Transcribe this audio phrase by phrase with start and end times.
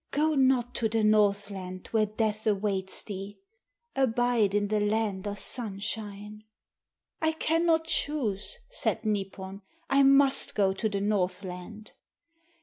[0.09, 3.37] "Go not to the Northland where death awaits thee.
[3.95, 6.43] Abide in the land of Sunshine."
[7.21, 9.61] "I can not choose," said Nipon.
[9.91, 11.91] "I must go to the Northland."